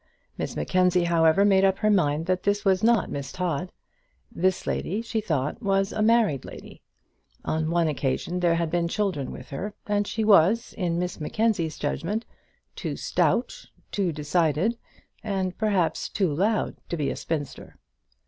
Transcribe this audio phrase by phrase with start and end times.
[0.35, 3.71] Miss Mackenzie, however, made up her mind that this was not Miss Todd.
[4.31, 6.81] This lady, she thought, was a married lady;
[7.45, 11.77] on one occasion there had been children with her, and she was, in Miss Mackenzie's
[11.77, 12.25] judgment,
[12.75, 14.75] too stout, too decided,
[15.23, 17.77] and perhaps too loud to be a spinster.